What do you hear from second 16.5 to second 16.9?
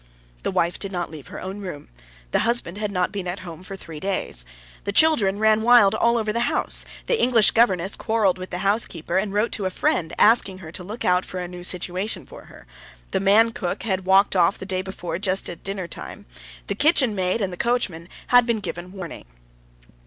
the